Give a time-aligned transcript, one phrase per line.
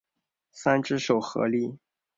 [0.51, 1.77] 三只手合力。